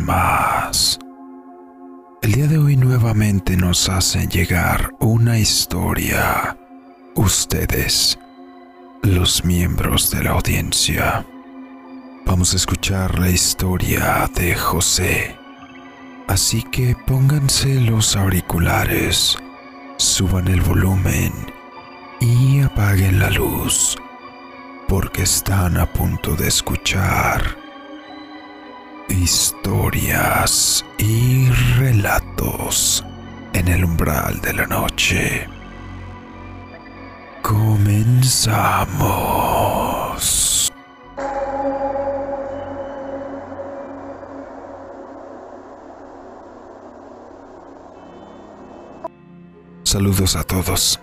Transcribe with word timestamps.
más. 0.00 0.98
El 2.20 2.32
día 2.32 2.48
de 2.48 2.58
hoy 2.58 2.76
nuevamente 2.76 3.56
nos 3.56 3.88
hacen 3.88 4.28
llegar 4.28 4.90
una 4.98 5.38
historia. 5.38 6.58
Ustedes, 7.14 8.18
los 9.02 9.44
miembros 9.44 10.10
de 10.10 10.24
la 10.24 10.30
audiencia. 10.30 11.24
Vamos 12.26 12.54
a 12.54 12.56
escuchar 12.56 13.20
la 13.20 13.30
historia 13.30 14.28
de 14.34 14.56
José. 14.56 15.36
Así 16.26 16.64
que 16.64 16.96
pónganse 17.06 17.80
los 17.80 18.16
auriculares, 18.16 19.38
suban 19.96 20.48
el 20.48 20.60
volumen 20.60 21.32
y 22.20 22.60
apaguen 22.62 23.20
la 23.20 23.30
luz, 23.30 23.96
porque 24.88 25.22
están 25.22 25.76
a 25.76 25.86
punto 25.86 26.34
de 26.34 26.48
escuchar 26.48 27.67
historias 29.08 30.84
y 30.98 31.48
relatos 31.76 33.04
en 33.52 33.68
el 33.68 33.84
umbral 33.84 34.40
de 34.40 34.52
la 34.52 34.66
noche. 34.66 35.48
Comenzamos. 37.42 39.28
Saludos 49.84 50.36
a 50.36 50.44
todos. 50.44 51.00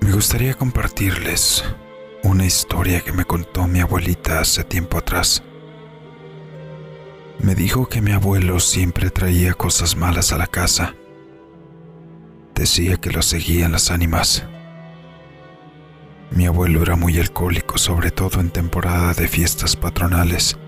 Me 0.00 0.12
gustaría 0.12 0.54
compartirles 0.54 1.64
una 2.22 2.46
historia 2.46 3.00
que 3.00 3.12
me 3.12 3.24
contó 3.24 3.66
mi 3.66 3.80
abuelita 3.80 4.40
hace 4.40 4.62
tiempo 4.62 4.98
atrás. 4.98 5.42
Me 7.42 7.54
dijo 7.54 7.88
que 7.88 8.02
mi 8.02 8.12
abuelo 8.12 8.60
siempre 8.60 9.10
traía 9.10 9.54
cosas 9.54 9.96
malas 9.96 10.30
a 10.32 10.36
la 10.36 10.46
casa. 10.46 10.94
Decía 12.54 12.98
que 12.98 13.10
lo 13.10 13.22
seguían 13.22 13.72
las 13.72 13.90
ánimas. 13.90 14.44
Mi 16.30 16.44
abuelo 16.44 16.82
era 16.82 16.96
muy 16.96 17.18
alcohólico, 17.18 17.78
sobre 17.78 18.10
todo 18.10 18.40
en 18.40 18.50
temporada 18.50 19.14
de 19.14 19.26
fiestas 19.26 19.74
patronales, 19.74 20.58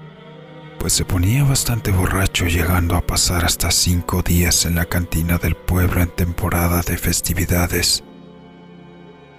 pues 0.79 0.95
se 0.95 1.05
ponía 1.05 1.45
bastante 1.45 1.93
borracho 1.93 2.47
llegando 2.47 2.97
a 2.97 3.07
pasar 3.07 3.45
hasta 3.45 3.71
cinco 3.71 4.23
días 4.23 4.65
en 4.65 4.77
la 4.77 4.87
cantina 4.87 5.37
del 5.37 5.55
pueblo 5.55 6.01
en 6.01 6.09
temporada 6.09 6.81
de 6.81 6.97
festividades. 6.97 8.03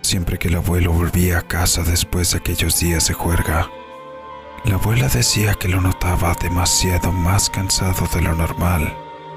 Siempre 0.01 0.37
que 0.37 0.49
el 0.49 0.55
abuelo 0.55 0.93
volvía 0.93 1.39
a 1.39 1.47
casa 1.47 1.83
después 1.83 2.31
de 2.31 2.37
aquellos 2.37 2.79
días 2.79 3.07
de 3.07 3.15
juerga, 3.15 3.69
la 4.65 4.75
abuela 4.75 5.09
decía 5.09 5.55
que 5.55 5.67
lo 5.67 5.81
notaba 5.81 6.35
demasiado 6.41 7.11
más 7.11 7.49
cansado 7.49 8.07
de 8.13 8.21
lo 8.21 8.33
normal, 8.33 8.95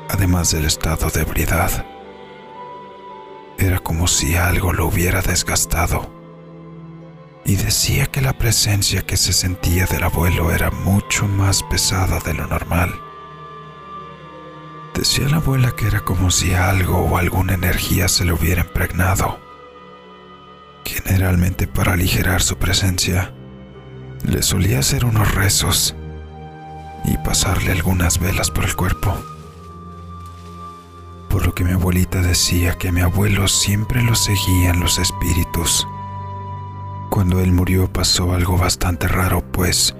además 0.08 0.52
del 0.52 0.64
estado 0.64 1.10
de 1.10 1.22
ebriedad. 1.22 1.84
Era 3.58 3.80
como 3.80 4.06
si 4.06 4.36
algo 4.36 4.72
lo 4.72 4.86
hubiera 4.86 5.22
desgastado. 5.22 6.14
Y 7.44 7.56
decía 7.56 8.06
que 8.06 8.20
la 8.20 8.34
presencia 8.38 9.02
que 9.02 9.16
se 9.16 9.32
sentía 9.32 9.86
del 9.86 10.04
abuelo 10.04 10.50
era 10.50 10.70
mucho 10.70 11.27
más 11.27 11.62
pesada 11.62 12.20
de 12.20 12.34
lo 12.34 12.47
normal. 12.47 12.92
Decía 14.94 15.28
la 15.28 15.36
abuela 15.36 15.72
que 15.77 15.86
era 15.86 16.00
como 16.00 16.30
si 16.30 16.54
algo 16.54 16.98
o 16.98 17.19
alguna 17.19 17.54
energía 17.54 18.08
se 18.08 18.24
le 18.24 18.32
hubiera 18.32 18.62
impregnado. 18.62 19.38
Generalmente 20.84 21.66
para 21.66 21.92
aligerar 21.92 22.43
su 22.43 22.56
presencia, 22.58 23.34
le 24.26 24.42
solía 24.42 24.81
hacer 24.81 25.04
unos 25.04 25.34
rezos 25.34 25.94
y 27.04 27.16
pasarle 27.19 27.72
algunas 27.72 28.19
velas 28.19 28.50
por 28.50 28.64
el 28.64 28.75
cuerpo. 28.75 29.16
Por 31.31 31.47
lo 31.47 31.54
que 31.54 31.64
mi 31.64 31.72
abuelita 31.72 32.20
decía 32.22 32.76
que 32.76 32.88
a 32.88 32.92
mi 32.92 33.00
abuelo 33.00 33.47
siempre 33.47 34.03
lo 34.03 34.14
seguían 34.14 34.81
los 34.81 34.98
espíritus. 34.98 35.87
Cuando 37.10 37.41
él 37.41 37.53
murió 37.53 37.92
pasó 37.92 38.32
algo 38.32 38.59
bastante 38.59 39.06
raro, 39.06 39.42
pues 39.53 39.94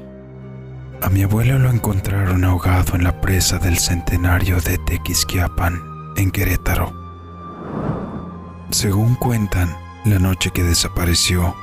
a 1.03 1.09
mi 1.09 1.23
abuelo 1.23 1.59
lo 1.59 1.71
encontraron 1.71 2.45
ahogado 2.45 2.97
en 2.97 3.05
la 3.05 3.21
presa 3.21 3.59
del 3.59 3.79
centenario 3.79 4.61
de 4.61 4.79
Tequisquiapan, 4.79 5.81
en 6.17 6.31
Querétaro. 6.31 6.93
Según 8.71 9.15
cuentan, 9.15 9.77
la 10.05 10.19
noche 10.19 10.51
que 10.51 10.65
desapareció, 10.65 11.55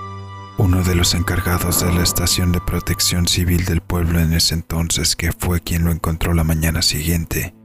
uno 0.58 0.84
de 0.84 0.96
los 0.96 1.14
encargados 1.14 1.82
de 1.82 1.92
la 1.92 2.04
estación 2.04 2.52
de 2.52 2.62
protección 2.62 3.28
civil 3.28 3.66
del 3.66 3.82
pueblo 3.82 4.20
en 4.20 4.34
ese 4.34 4.54
entonces, 4.54 5.16
que 5.16 5.32
fue 5.32 5.62
quien 5.62 5.84
lo 5.84 5.92
encontró 5.92 6.34
la 6.34 6.44
mañana 6.44 6.82
siguiente, 6.82 7.56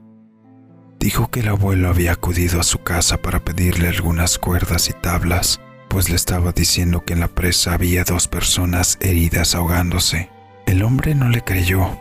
dijo 0.99 1.29
que 1.29 1.41
el 1.41 1.49
abuelo 1.49 1.89
había 1.89 2.13
acudido 2.13 2.59
a 2.59 2.63
su 2.63 2.79
casa 2.79 3.21
para 3.21 3.43
pedirle 3.43 3.87
algunas 3.87 4.39
cuerdas 4.39 4.89
y 4.89 4.93
tablas, 4.93 5.61
pues 5.87 6.09
le 6.09 6.15
estaba 6.15 6.51
diciendo 6.51 7.03
que 7.05 7.13
en 7.13 7.19
la 7.19 7.27
presa 7.27 7.73
había 7.73 8.03
dos 8.03 8.27
personas 8.27 8.97
heridas 9.01 9.55
ahogándose. 9.55 10.29
El 10.65 10.83
hombre 10.83 11.15
no 11.15 11.29
le 11.29 11.41
creyó, 11.41 11.97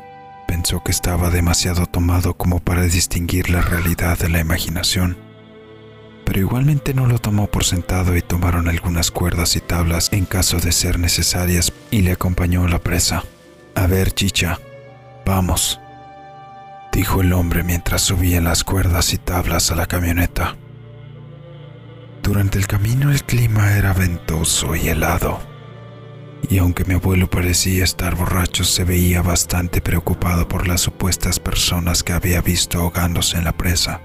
pensó 0.47 0.83
que 0.83 0.91
estaba 0.91 1.31
demasiado 1.31 1.87
tomado 1.87 2.35
como 2.35 2.61
para 2.61 2.83
distinguir 2.83 3.51
la 3.51 3.61
realidad 3.61 4.19
de 4.19 4.29
la 4.29 4.41
imaginación 4.41 5.28
pero 6.29 6.41
igualmente 6.41 6.93
no 6.93 7.07
lo 7.07 7.19
tomó 7.19 7.47
por 7.47 7.65
sentado 7.65 8.15
y 8.15 8.21
tomaron 8.21 8.69
algunas 8.69 9.11
cuerdas 9.11 9.57
y 9.57 9.63
tablas 9.63 10.13
en 10.13 10.27
caso 10.27 10.59
de 10.59 10.73
ser 10.73 10.99
necesarias 10.99 11.73
y 11.91 12.03
le 12.03 12.13
acompañó 12.13 12.67
a 12.67 12.69
la 12.69 12.81
presa. 12.81 13.25
A 13.75 13.87
ver, 13.87 14.13
chicha, 14.13 14.61
vamos, 15.25 15.81
dijo 16.93 17.23
el 17.23 17.33
hombre 17.33 17.63
mientras 17.63 18.03
subían 18.03 18.45
las 18.45 18.63
cuerdas 18.63 19.15
y 19.15 19.17
tablas 19.17 19.71
a 19.71 19.75
la 19.75 19.87
camioneta. 19.87 20.55
Durante 22.23 22.59
el 22.59 22.67
camino 22.67 23.11
el 23.11 23.25
clima 23.25 23.79
era 23.79 23.95
ventoso 23.95 24.77
y 24.77 24.87
helado, 24.87 25.41
y 26.51 26.59
aunque 26.59 26.85
mi 26.85 26.93
abuelo 26.93 27.31
parecía 27.31 27.85
estar 27.85 28.17
borracho, 28.17 28.65
se 28.65 28.85
veía 28.85 29.23
bastante 29.23 29.81
preocupado 29.81 30.47
por 30.47 30.69
las 30.69 30.83
supuestas 30.83 31.41
personas 31.41 32.03
que 32.03 32.13
había 32.13 32.43
visto 32.43 32.81
ahogándose 32.81 33.39
en 33.39 33.45
la 33.45 33.57
presa. 33.57 34.03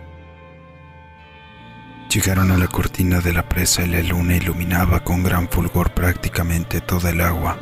Llegaron 2.13 2.51
a 2.51 2.57
la 2.57 2.68
cortina 2.68 3.22
de 3.22 3.34
la 3.34 3.50
presa 3.50 3.81
y 3.81 3.88
la 3.88 4.03
luna 4.03 4.35
iluminaba 4.35 5.03
con 5.03 5.24
gran 5.24 5.50
fulgor 5.50 5.96
prácticamente 5.96 6.79
toda 6.79 7.09
el 7.09 7.22
agua. 7.22 7.57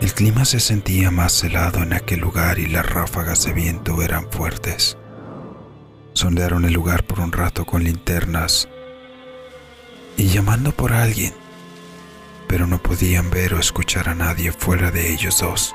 El 0.00 0.12
clima 0.12 0.44
se 0.44 0.58
sentía 0.58 1.12
más 1.12 1.44
helado 1.44 1.84
en 1.84 1.92
aquel 1.92 2.18
lugar 2.18 2.58
y 2.58 2.66
las 2.66 2.84
ráfagas 2.84 3.44
de 3.44 3.52
viento 3.52 4.02
eran 4.02 4.28
fuertes. 4.28 4.98
Sondearon 6.14 6.64
el 6.64 6.72
lugar 6.72 7.04
por 7.04 7.20
un 7.20 7.30
rato 7.30 7.64
con 7.64 7.84
linternas 7.84 8.68
y 10.16 10.26
llamando 10.26 10.72
por 10.72 10.92
alguien, 10.92 11.32
pero 12.48 12.66
no 12.66 12.82
podían 12.82 13.30
ver 13.30 13.54
o 13.54 13.60
escuchar 13.60 14.08
a 14.08 14.16
nadie 14.16 14.50
fuera 14.50 14.90
de 14.90 15.12
ellos 15.12 15.38
dos. 15.38 15.72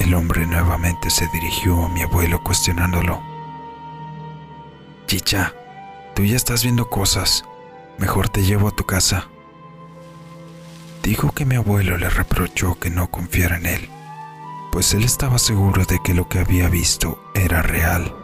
El 0.00 0.12
hombre 0.14 0.44
nuevamente 0.44 1.08
se 1.08 1.28
dirigió 1.32 1.84
a 1.84 1.88
mi 1.88 2.02
abuelo 2.02 2.42
cuestionándolo. 2.42 3.31
Chicha, 5.12 5.52
tú 6.14 6.24
ya 6.24 6.36
estás 6.36 6.62
viendo 6.62 6.88
cosas. 6.88 7.44
Mejor 7.98 8.30
te 8.30 8.44
llevo 8.44 8.68
a 8.68 8.70
tu 8.70 8.86
casa. 8.86 9.28
Dijo 11.02 11.32
que 11.32 11.44
mi 11.44 11.56
abuelo 11.56 11.98
le 11.98 12.08
reprochó 12.08 12.78
que 12.80 12.88
no 12.88 13.10
confiara 13.10 13.58
en 13.58 13.66
él, 13.66 13.90
pues 14.72 14.94
él 14.94 15.04
estaba 15.04 15.38
seguro 15.38 15.84
de 15.84 16.00
que 16.02 16.14
lo 16.14 16.30
que 16.30 16.38
había 16.38 16.70
visto 16.70 17.22
era 17.34 17.60
real. 17.60 18.16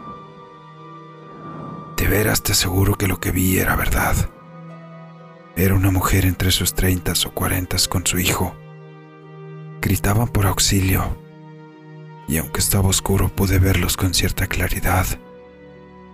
De 1.95 2.07
veras 2.07 2.41
te 2.41 2.53
aseguro 2.53 2.95
que 2.95 3.07
lo 3.07 3.19
que 3.19 3.29
vi 3.29 3.59
era 3.59 3.75
verdad. 3.75 4.15
Era 5.55 5.75
una 5.75 5.91
mujer 5.91 6.25
entre 6.25 6.49
sus 6.49 6.73
treintas 6.73 7.23
o 7.23 7.35
cuarentas 7.35 7.87
con 7.87 8.07
su 8.07 8.17
hijo. 8.17 8.55
Gritaban 9.79 10.29
por 10.29 10.47
auxilio, 10.47 11.19
y 12.27 12.37
aunque 12.37 12.61
estaba 12.61 12.89
oscuro 12.89 13.29
pude 13.29 13.59
verlos 13.59 13.95
con 13.95 14.15
cierta 14.15 14.47
claridad. 14.47 15.05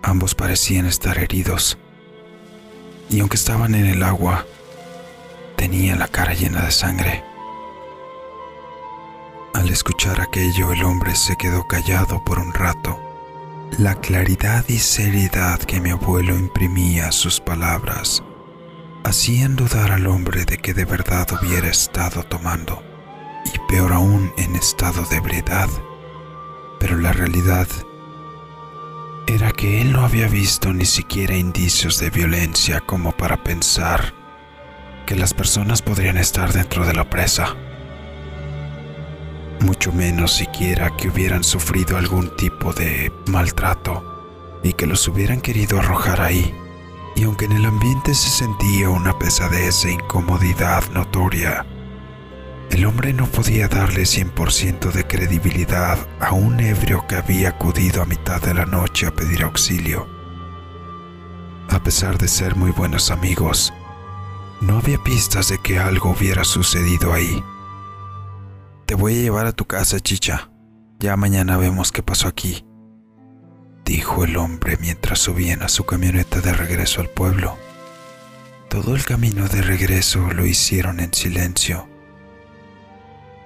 Ambos 0.07 0.35
parecían 0.35 0.85
estar 0.85 1.17
heridos, 1.17 1.79
y 3.09 3.21
aunque 3.21 3.37
estaban 3.37 3.73
en 3.73 3.87
el 3.87 4.03
agua, 4.03 4.45
tenían 5.55 5.97
la 5.97 6.07
cara 6.07 6.35
llena 6.35 6.61
de 6.61 6.71
sangre. 6.71 7.23
Al 9.55 9.67
escuchar 9.67 10.21
aquello, 10.21 10.71
el 10.73 10.83
hombre 10.83 11.15
se 11.15 11.35
quedó 11.37 11.67
callado 11.67 12.23
por 12.23 12.37
un 12.37 12.53
rato. 12.53 12.99
La 13.79 13.95
claridad 13.95 14.63
y 14.67 14.77
seriedad 14.77 15.57
que 15.57 15.81
mi 15.81 15.89
abuelo 15.89 16.35
imprimía 16.35 17.07
a 17.07 17.11
sus 17.11 17.39
palabras 17.39 18.21
hacían 19.03 19.55
dudar 19.55 19.91
al 19.91 20.05
hombre 20.05 20.45
de 20.45 20.59
que 20.59 20.75
de 20.75 20.85
verdad 20.85 21.27
hubiera 21.31 21.67
estado 21.67 22.21
tomando, 22.21 22.83
y 23.43 23.57
peor 23.67 23.91
aún 23.91 24.31
en 24.37 24.55
estado 24.55 25.03
de 25.05 25.15
ebriedad. 25.15 25.69
Pero 26.79 26.95
la 26.97 27.11
realidad 27.11 27.67
era 29.27 29.51
que 29.51 29.81
él 29.81 29.91
no 29.91 30.05
había 30.05 30.27
visto 30.27 30.71
ni 30.73 30.85
siquiera 30.85 31.35
indicios 31.35 31.99
de 31.99 32.09
violencia 32.09 32.79
como 32.81 33.11
para 33.11 33.43
pensar 33.43 34.13
que 35.05 35.15
las 35.15 35.33
personas 35.33 35.81
podrían 35.81 36.17
estar 36.17 36.53
dentro 36.53 36.85
de 36.85 36.93
la 36.93 37.09
presa. 37.09 37.55
mucho 39.61 39.91
menos 39.91 40.33
siquiera 40.33 40.95
que 40.95 41.07
hubieran 41.07 41.43
sufrido 41.43 41.97
algún 41.97 42.35
tipo 42.35 42.71
de 42.73 43.11
maltrato 43.27 44.59
y 44.63 44.73
que 44.73 44.85
los 44.85 45.07
hubieran 45.07 45.41
querido 45.41 45.79
arrojar 45.79 46.21
ahí. 46.21 46.53
Y 47.15 47.23
aunque 47.23 47.45
en 47.45 47.53
el 47.53 47.65
ambiente 47.65 48.13
se 48.13 48.29
sentía 48.29 48.89
una 48.89 49.17
pesadez 49.17 49.85
e 49.85 49.93
incomodidad 49.93 50.83
notoria, 50.91 51.65
el 52.71 52.85
hombre 52.85 53.13
no 53.13 53.27
podía 53.27 53.67
darle 53.67 54.03
100% 54.03 54.91
de 54.91 55.05
credibilidad 55.05 55.97
a 56.19 56.33
un 56.33 56.59
ebrio 56.59 57.05
que 57.07 57.15
había 57.15 57.49
acudido 57.49 58.01
a 58.01 58.05
mitad 58.05 58.41
de 58.41 58.53
la 58.53 58.65
noche 58.65 59.07
a 59.07 59.13
pedir 59.13 59.43
auxilio. 59.43 60.07
A 61.69 61.81
pesar 61.81 62.17
de 62.17 62.27
ser 62.27 62.55
muy 62.55 62.71
buenos 62.71 63.11
amigos, 63.11 63.73
no 64.61 64.77
había 64.77 64.97
pistas 65.03 65.49
de 65.49 65.57
que 65.59 65.79
algo 65.79 66.11
hubiera 66.11 66.43
sucedido 66.43 67.13
ahí. 67.13 67.43
Te 68.85 68.95
voy 68.95 69.17
a 69.17 69.21
llevar 69.21 69.45
a 69.45 69.51
tu 69.51 69.65
casa, 69.65 69.99
chicha. 69.99 70.49
Ya 70.99 71.17
mañana 71.17 71.57
vemos 71.57 71.91
qué 71.91 72.01
pasó 72.01 72.27
aquí, 72.27 72.65
dijo 73.85 74.23
el 74.23 74.37
hombre 74.37 74.77
mientras 74.81 75.19
subían 75.19 75.61
a 75.61 75.69
su 75.69 75.85
camioneta 75.85 76.41
de 76.41 76.53
regreso 76.53 77.01
al 77.01 77.09
pueblo. 77.09 77.57
Todo 78.69 78.95
el 78.95 79.05
camino 79.05 79.47
de 79.47 79.61
regreso 79.61 80.31
lo 80.33 80.45
hicieron 80.45 80.99
en 80.99 81.13
silencio, 81.13 81.87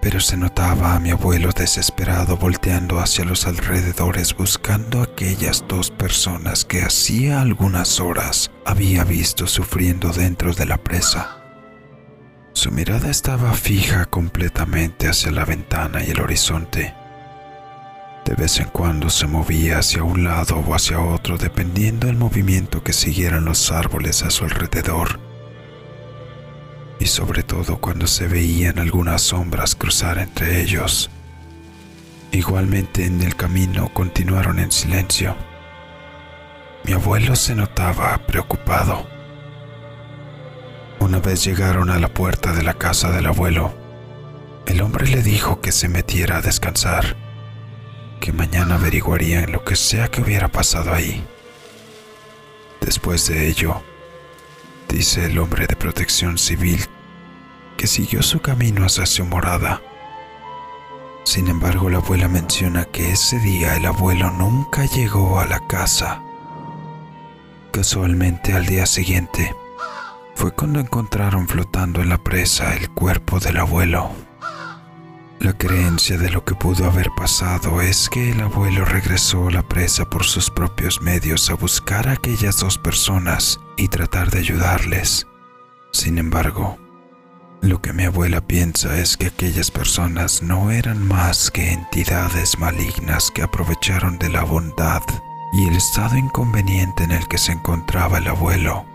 pero 0.01 0.19
se 0.19 0.37
notaba 0.37 0.95
a 0.95 0.99
mi 0.99 1.11
abuelo 1.11 1.51
desesperado 1.51 2.37
volteando 2.37 2.99
hacia 2.99 3.25
los 3.25 3.45
alrededores 3.45 4.35
buscando 4.35 5.01
aquellas 5.01 5.65
dos 5.67 5.91
personas 5.91 6.63
que 6.63 6.81
hacía 6.81 7.41
algunas 7.41 7.99
horas 7.99 8.51
había 8.65 9.03
visto 9.03 9.47
sufriendo 9.47 10.11
dentro 10.11 10.53
de 10.53 10.65
la 10.65 10.77
presa. 10.77 11.37
Su 12.53 12.71
mirada 12.71 13.09
estaba 13.09 13.53
fija 13.53 14.05
completamente 14.05 15.07
hacia 15.07 15.31
la 15.31 15.45
ventana 15.45 16.03
y 16.03 16.11
el 16.11 16.21
horizonte. 16.21 16.93
De 18.25 18.35
vez 18.35 18.59
en 18.59 18.67
cuando 18.69 19.09
se 19.09 19.27
movía 19.27 19.79
hacia 19.79 20.03
un 20.03 20.23
lado 20.23 20.63
o 20.67 20.75
hacia 20.75 20.99
otro 20.99 21.37
dependiendo 21.37 22.07
del 22.07 22.17
movimiento 22.17 22.83
que 22.83 22.93
siguieran 22.93 23.45
los 23.45 23.71
árboles 23.71 24.23
a 24.23 24.29
su 24.29 24.45
alrededor. 24.45 25.28
Y 26.99 27.05
sobre 27.05 27.43
todo 27.43 27.77
cuando 27.77 28.07
se 28.07 28.27
veían 28.27 28.77
algunas 28.77 29.21
sombras 29.21 29.75
cruzar 29.75 30.17
entre 30.17 30.61
ellos. 30.61 31.09
Igualmente 32.31 33.05
en 33.05 33.21
el 33.21 33.35
camino 33.35 33.91
continuaron 33.93 34.59
en 34.59 34.71
silencio. 34.71 35.35
Mi 36.83 36.93
abuelo 36.93 37.35
se 37.35 37.55
notaba 37.55 38.17
preocupado. 38.27 39.07
Una 40.99 41.19
vez 41.19 41.43
llegaron 41.43 41.89
a 41.89 41.99
la 41.99 42.13
puerta 42.13 42.53
de 42.53 42.63
la 42.63 42.73
casa 42.73 43.11
del 43.11 43.25
abuelo, 43.25 43.73
el 44.65 44.81
hombre 44.81 45.07
le 45.07 45.23
dijo 45.23 45.61
que 45.61 45.71
se 45.71 45.89
metiera 45.89 46.37
a 46.37 46.41
descansar, 46.41 47.15
que 48.19 48.31
mañana 48.31 48.75
averiguarían 48.75 49.51
lo 49.51 49.63
que 49.63 49.75
sea 49.75 50.09
que 50.09 50.21
hubiera 50.21 50.49
pasado 50.49 50.93
ahí. 50.93 51.25
Después 52.81 53.27
de 53.27 53.47
ello, 53.47 53.81
dice 54.89 55.25
el 55.25 55.39
hombre 55.39 55.67
de 55.67 55.75
protección 55.75 56.37
civil 56.37 56.85
que 57.77 57.87
siguió 57.87 58.21
su 58.21 58.41
camino 58.41 58.85
hacia 58.85 59.05
su 59.05 59.23
morada. 59.23 59.81
Sin 61.23 61.47
embargo, 61.47 61.89
la 61.89 61.97
abuela 61.97 62.27
menciona 62.27 62.85
que 62.85 63.11
ese 63.11 63.39
día 63.39 63.77
el 63.77 63.85
abuelo 63.85 64.31
nunca 64.31 64.85
llegó 64.85 65.39
a 65.39 65.45
la 65.45 65.65
casa. 65.67 66.21
Casualmente 67.71 68.53
al 68.53 68.65
día 68.65 68.85
siguiente, 68.85 69.55
fue 70.35 70.51
cuando 70.51 70.79
encontraron 70.79 71.47
flotando 71.47 72.01
en 72.01 72.09
la 72.09 72.17
presa 72.17 72.75
el 72.75 72.89
cuerpo 72.89 73.39
del 73.39 73.57
abuelo. 73.57 74.11
La 75.39 75.53
creencia 75.53 76.17
de 76.17 76.29
lo 76.29 76.43
que 76.43 76.53
pudo 76.53 76.85
haber 76.85 77.11
pasado 77.15 77.81
es 77.81 78.09
que 78.09 78.31
el 78.31 78.41
abuelo 78.41 78.83
regresó 78.83 79.47
a 79.47 79.51
la 79.51 79.63
presa 79.63 80.09
por 80.09 80.25
sus 80.25 80.49
propios 80.49 81.01
medios 81.01 81.49
a 81.49 81.53
buscar 81.53 82.09
a 82.09 82.13
aquellas 82.13 82.59
dos 82.59 82.77
personas 82.77 83.57
y 83.77 83.87
tratar 83.87 84.31
de 84.31 84.39
ayudarles. 84.39 85.27
Sin 85.93 86.17
embargo, 86.17 86.77
lo 87.61 87.81
que 87.81 87.93
mi 87.93 88.03
abuela 88.03 88.41
piensa 88.41 88.99
es 88.99 89.15
que 89.15 89.27
aquellas 89.27 89.71
personas 89.71 90.43
no 90.43 90.71
eran 90.71 91.07
más 91.07 91.49
que 91.51 91.71
entidades 91.71 92.59
malignas 92.59 93.31
que 93.31 93.41
aprovecharon 93.41 94.19
de 94.19 94.27
la 94.27 94.43
bondad 94.43 95.03
y 95.53 95.69
el 95.69 95.75
estado 95.77 96.17
inconveniente 96.17 97.05
en 97.05 97.11
el 97.11 97.25
que 97.29 97.37
se 97.37 97.53
encontraba 97.53 98.17
el 98.17 98.27
abuelo 98.27 98.85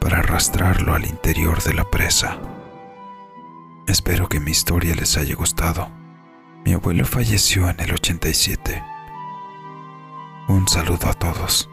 para 0.00 0.20
arrastrarlo 0.20 0.94
al 0.94 1.04
interior 1.04 1.60
de 1.64 1.74
la 1.74 1.90
presa. 1.90 2.38
Espero 3.86 4.28
que 4.28 4.40
mi 4.40 4.50
historia 4.50 4.94
les 4.94 5.16
haya 5.18 5.34
gustado. 5.34 5.90
Mi 6.64 6.72
abuelo 6.72 7.04
falleció 7.04 7.68
en 7.68 7.78
el 7.80 7.92
87. 7.92 8.82
Un 10.48 10.66
saludo 10.66 11.08
a 11.08 11.14
todos. 11.14 11.68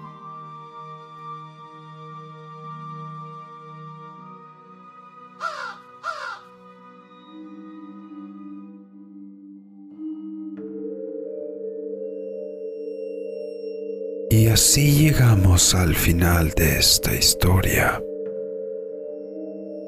Y 14.29 14.47
así 14.47 14.91
llegamos 14.93 15.75
al 15.75 15.95
final 15.95 16.51
de 16.51 16.79
esta 16.79 17.13
historia. 17.13 18.01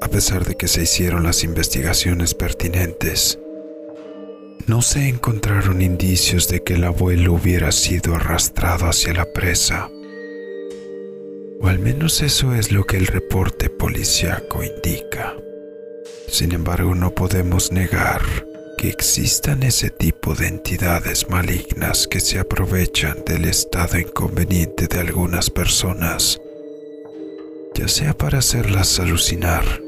A 0.04 0.08
pesar 0.08 0.44
de 0.44 0.54
que 0.54 0.68
se 0.68 0.82
hicieron 0.82 1.24
las 1.24 1.44
investigaciones 1.44 2.34
pertinentes, 2.34 3.38
no 4.66 4.82
se 4.82 5.08
encontraron 5.08 5.80
indicios 5.80 6.46
de 6.46 6.62
que 6.62 6.74
el 6.74 6.84
abuelo 6.84 7.32
hubiera 7.32 7.72
sido 7.72 8.14
arrastrado 8.14 8.84
hacia 8.86 9.14
la 9.14 9.32
presa. 9.32 9.88
O 11.58 11.68
al 11.68 11.78
menos 11.78 12.20
eso 12.20 12.54
es 12.54 12.70
lo 12.70 12.84
que 12.84 12.98
el 12.98 13.06
reporte 13.06 13.70
policiaco 13.70 14.62
indica. 14.62 15.34
Sin 16.28 16.52
embargo, 16.52 16.94
no 16.94 17.14
podemos 17.14 17.72
negar 17.72 18.20
que 18.76 18.90
existan 18.90 19.62
ese 19.62 19.88
tipo 19.88 20.34
de 20.34 20.48
entidades 20.48 21.30
malignas 21.30 22.06
que 22.08 22.20
se 22.20 22.38
aprovechan 22.38 23.24
del 23.24 23.46
estado 23.46 23.98
inconveniente 23.98 24.86
de 24.86 25.00
algunas 25.00 25.48
personas, 25.48 26.38
ya 27.74 27.88
sea 27.88 28.12
para 28.12 28.40
hacerlas 28.40 29.00
alucinar 29.00 29.83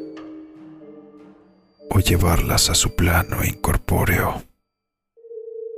o 1.90 2.00
llevarlas 2.00 2.70
a 2.70 2.74
su 2.74 2.94
plano 2.94 3.44
incorpóreo. 3.44 4.42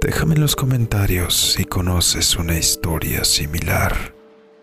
Déjame 0.00 0.34
en 0.34 0.40
los 0.40 0.54
comentarios 0.54 1.54
si 1.54 1.64
conoces 1.64 2.36
una 2.36 2.56
historia 2.56 3.24
similar 3.24 4.14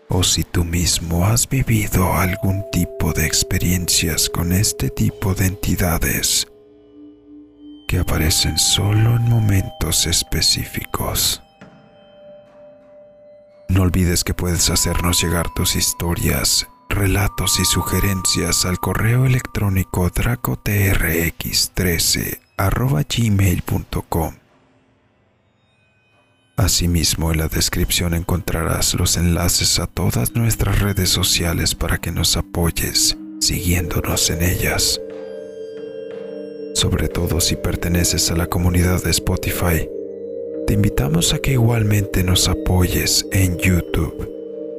o 0.08 0.22
si 0.22 0.44
tú 0.44 0.64
mismo 0.64 1.26
has 1.26 1.48
vivido 1.48 2.14
algún 2.14 2.64
tipo 2.70 3.12
de 3.12 3.26
experiencias 3.26 4.30
con 4.30 4.52
este 4.52 4.88
tipo 4.88 5.34
de 5.34 5.46
entidades 5.46 6.46
que 7.88 7.98
aparecen 7.98 8.58
solo 8.58 9.16
en 9.16 9.28
momentos 9.28 10.06
específicos. 10.06 11.42
No 13.68 13.82
olvides 13.82 14.24
que 14.24 14.34
puedes 14.34 14.70
hacernos 14.70 15.22
llegar 15.22 15.52
tus 15.54 15.76
historias 15.76 16.66
relatos 16.88 17.60
y 17.60 17.64
sugerencias 17.64 18.64
al 18.64 18.78
correo 18.78 19.26
electrónico 19.26 20.10
dracotrx13 20.10 22.38
gmail.com. 22.58 24.34
Asimismo, 26.56 27.32
en 27.32 27.38
la 27.38 27.48
descripción 27.48 28.14
encontrarás 28.14 28.94
los 28.94 29.18
enlaces 29.18 29.78
a 29.78 29.86
todas 29.86 30.34
nuestras 30.34 30.80
redes 30.80 31.10
sociales 31.10 31.74
para 31.74 31.98
que 31.98 32.12
nos 32.12 32.38
apoyes 32.38 33.18
siguiéndonos 33.40 34.30
en 34.30 34.42
ellas. 34.42 34.98
Sobre 36.74 37.08
todo 37.08 37.40
si 37.40 37.56
perteneces 37.56 38.30
a 38.30 38.36
la 38.36 38.46
comunidad 38.46 39.02
de 39.02 39.10
Spotify, 39.10 39.88
te 40.66 40.74
invitamos 40.74 41.34
a 41.34 41.38
que 41.38 41.52
igualmente 41.52 42.24
nos 42.24 42.48
apoyes 42.48 43.26
en 43.32 43.58
YouTube, 43.58 44.30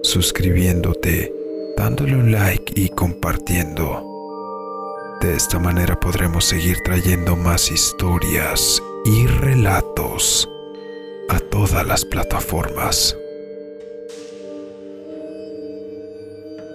suscribiéndote 0.04 1.34
dándole 1.78 2.16
un 2.16 2.32
like 2.32 2.74
y 2.76 2.90
compartiendo. 2.90 4.04
De 5.22 5.36
esta 5.36 5.60
manera 5.60 6.00
podremos 6.00 6.46
seguir 6.46 6.78
trayendo 6.84 7.36
más 7.36 7.72
historias 7.72 8.82
y 9.06 9.26
relatos 9.28 10.50
a 11.30 11.40
todas 11.40 11.86
las 11.86 12.04
plataformas. 12.04 13.16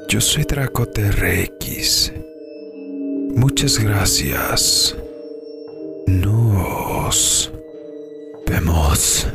Yo 0.08 0.20
soy 0.20 0.44
DracoTRX. 0.44 2.12
Muchas 3.34 3.78
gracias. 3.78 4.96
Nos 6.06 7.52
vemos. 8.46 9.26